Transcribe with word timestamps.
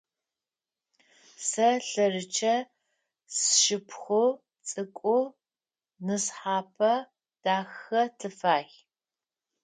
Сэ 1.47 1.67
лъэрычъэ, 1.87 2.55
сшыпхъу 3.35 4.27
цӏыкӏу 4.67 5.23
нысхъапэ 6.05 6.93
дахэ 7.43 8.01
тыфай. 8.17 8.65